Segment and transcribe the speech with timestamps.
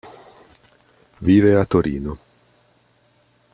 [1.19, 2.17] Vive a Torino.